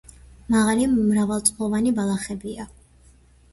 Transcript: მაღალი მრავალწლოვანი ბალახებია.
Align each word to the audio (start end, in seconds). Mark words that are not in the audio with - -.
მაღალი 0.55 0.87
მრავალწლოვანი 0.93 1.93
ბალახებია. 2.01 2.69